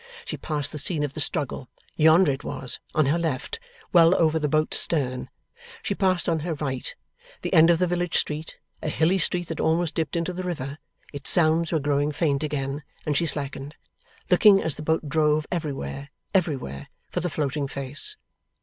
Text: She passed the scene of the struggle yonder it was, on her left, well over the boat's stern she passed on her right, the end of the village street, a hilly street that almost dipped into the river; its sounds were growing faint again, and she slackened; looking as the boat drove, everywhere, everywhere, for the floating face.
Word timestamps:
She 0.25 0.35
passed 0.35 0.71
the 0.71 0.79
scene 0.79 1.03
of 1.03 1.13
the 1.13 1.19
struggle 1.19 1.69
yonder 1.95 2.31
it 2.31 2.43
was, 2.43 2.79
on 2.95 3.05
her 3.05 3.19
left, 3.19 3.59
well 3.93 4.15
over 4.15 4.39
the 4.39 4.49
boat's 4.49 4.77
stern 4.79 5.29
she 5.83 5.93
passed 5.93 6.27
on 6.27 6.39
her 6.39 6.55
right, 6.55 6.95
the 7.43 7.53
end 7.53 7.69
of 7.69 7.77
the 7.77 7.85
village 7.85 8.15
street, 8.17 8.55
a 8.81 8.89
hilly 8.89 9.19
street 9.19 9.47
that 9.49 9.59
almost 9.59 9.93
dipped 9.93 10.15
into 10.15 10.33
the 10.33 10.41
river; 10.41 10.79
its 11.13 11.29
sounds 11.29 11.71
were 11.71 11.79
growing 11.79 12.11
faint 12.11 12.41
again, 12.41 12.81
and 13.05 13.15
she 13.15 13.27
slackened; 13.27 13.75
looking 14.31 14.59
as 14.59 14.73
the 14.73 14.81
boat 14.81 15.07
drove, 15.07 15.45
everywhere, 15.51 16.09
everywhere, 16.33 16.87
for 17.11 17.19
the 17.19 17.29
floating 17.29 17.67
face. 17.67 18.15